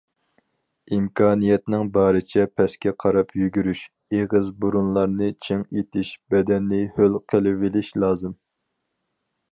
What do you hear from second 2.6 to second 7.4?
پەسكە قاراپ يۈگۈرۈش، ئېغىز- بۇرۇنلارنى چىڭ ئېتىش، بەدەننى ھۆل